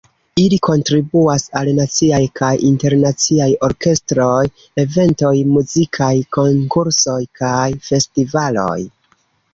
[0.43, 4.41] Ili kontribuas al naciaj kaj internaciaj orkestroj,
[4.85, 8.79] eventoj, muzikaj konkursoj kaj festivaloj.